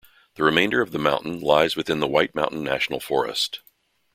[0.33, 3.61] The remainder of the mountain lies within the White Mountain National Forest.